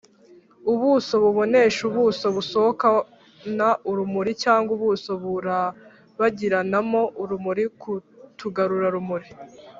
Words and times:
Ubuso 0.71 1.13
buboneshaUbuso 1.23 2.25
busohokana 2.35 3.67
urumuri, 3.89 4.31
cg 4.43 4.65
ubuso 4.75 5.11
burabagiranamo 5.23 7.01
urumuri 7.21 7.63
ku 7.81 7.91
tugarurarumuri 8.39 9.27